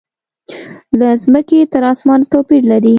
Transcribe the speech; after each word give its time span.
له 0.99 1.09
مځکې 1.33 1.59
تر 1.73 1.83
اسمانه 1.93 2.25
توپیر 2.33 2.63
لري. 2.71 2.89